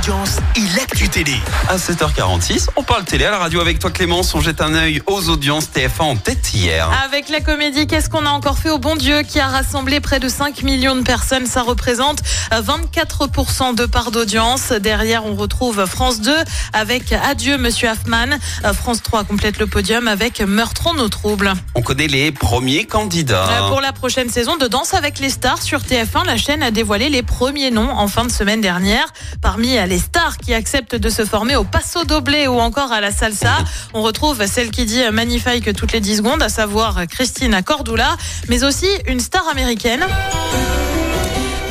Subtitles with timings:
[0.00, 1.34] d'audience et l'actu télé.
[1.68, 4.34] À 7h46, on parle télé à la radio avec toi Clémence.
[4.34, 6.88] On jette un œil aux audiences TF1 en tête hier.
[7.04, 10.18] Avec la comédie, qu'est-ce qu'on a encore fait au bon Dieu qui a rassemblé près
[10.18, 11.44] de 5 millions de personnes?
[11.46, 14.72] Ça représente 24% de part d'audience.
[14.72, 16.34] Derrière, on retrouve France 2
[16.72, 18.38] avec Adieu Monsieur Hoffman.
[18.72, 21.52] France 3 complète le podium avec Meurtrons nos troubles.
[21.74, 23.64] On connaît les premiers candidats.
[23.64, 26.70] Euh, Pour la prochaine saison de Danse avec les stars sur TF1, la chaîne a
[26.70, 29.06] dévoilé les premiers noms en fin de semaine dernière.
[29.42, 33.10] Parmi les stars qui acceptent de se former au passo doblé ou encore à la
[33.10, 33.56] salsa,
[33.92, 38.16] on retrouve celle qui dit magnifique toutes les 10 secondes, à savoir Christina Cordula,
[38.48, 40.06] mais aussi une star américaine.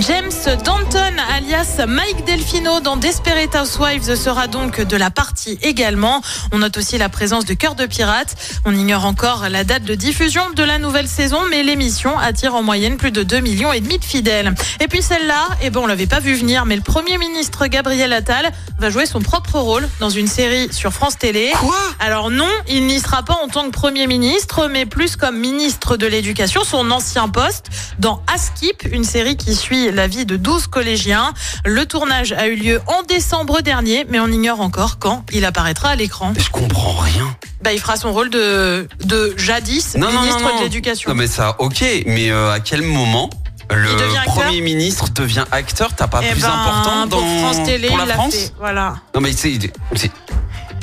[0.00, 0.30] James
[0.64, 6.20] Danton, alias Mike Delfino, dans Desperate Housewives sera donc de la partie également.
[6.52, 8.36] On note aussi la présence de Cœur de Pirate.
[8.64, 12.62] On ignore encore la date de diffusion de la nouvelle saison, mais l'émission attire en
[12.62, 14.54] moyenne plus de 2 millions et demi de fidèles.
[14.80, 18.12] Et puis celle-là, eh ben on l'avait pas vu venir, mais le Premier ministre Gabriel
[18.12, 21.50] Attal va jouer son propre rôle dans une série sur France Télé.
[21.58, 21.76] Quoi?
[21.98, 25.96] Alors non, il n'y sera pas en tant que Premier ministre, mais plus comme ministre
[25.96, 27.66] de l'Éducation, son ancien poste,
[27.98, 31.32] dans Askip, une série qui suit la vie de 12 collégiens.
[31.64, 35.90] Le tournage a eu lieu en décembre dernier, mais on ignore encore quand il apparaîtra
[35.90, 36.32] à l'écran.
[36.38, 37.36] Je comprends rien.
[37.62, 41.10] Bah, il fera son rôle de, de jadis ministre de l'Éducation.
[41.10, 43.28] Non mais ça, ok, mais euh, à quel moment
[43.70, 45.90] le Premier ministre devient acteur?
[45.94, 48.34] T'as pas Eh plus ben, important dans pour France Télé, pour la il France?
[48.34, 48.52] fait.
[48.58, 48.96] Voilà.
[49.14, 49.58] Non mais c'est,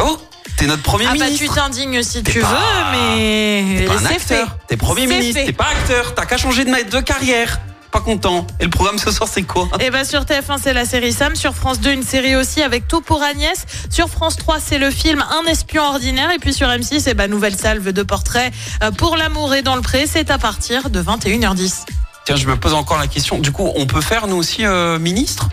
[0.00, 0.18] oh,
[0.56, 1.46] t'es notre Premier Ah bah ministre.
[1.54, 4.56] tu t'indignes si tu pas- veux, mais T'es pas un acteur.
[4.68, 5.40] T'es Premier ministre.
[5.44, 6.14] T'es pas acteur.
[6.14, 7.58] T'as qu'à changer de, de carrière.
[7.90, 8.46] Pas content.
[8.60, 9.68] Et le programme ce soir c'est quoi?
[9.80, 12.86] Et bah sur TF1 c'est la série Sam, sur France 2 une série aussi avec
[12.86, 16.68] Tout pour Agnès, sur France 3 c'est le film Un espion ordinaire et puis sur
[16.68, 20.30] M6 c'est bah nouvelle salve de portraits euh, pour l'amour et dans le pré, c'est
[20.30, 21.84] à partir de 21h10.
[22.26, 23.38] Tiens, je me pose encore la question.
[23.38, 25.48] Du coup, on peut faire nous aussi euh, ministre?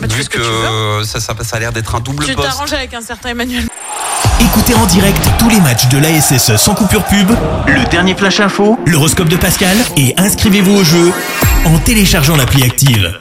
[0.00, 1.04] Bah, tu Vu que que, tu veux.
[1.04, 2.48] ça, ça, ça a l'air d'être un double Tu poste.
[2.48, 3.64] t'arranges avec un certain Emmanuel.
[4.40, 7.30] Écoutez en direct tous les matchs de l'ASSE sans coupure pub,
[7.66, 11.12] le dernier flash info, l'horoscope de Pascal et inscrivez-vous au jeu
[11.64, 13.18] en téléchargeant l'appli active.